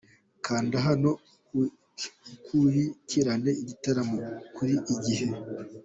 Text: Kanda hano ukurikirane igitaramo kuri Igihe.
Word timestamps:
Kanda 0.45 0.77
hano 0.87 1.09
ukurikirane 2.33 3.51
igitaramo 3.61 4.17
kuri 4.55 4.75
Igihe. 4.93 5.27